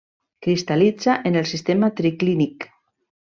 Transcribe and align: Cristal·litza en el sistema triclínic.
Cristal·litza 0.45 1.17
en 1.31 1.37
el 1.43 1.47
sistema 1.51 1.91
triclínic. 2.01 2.67